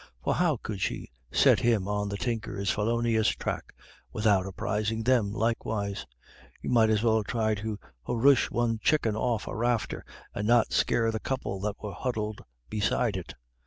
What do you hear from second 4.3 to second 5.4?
apprising them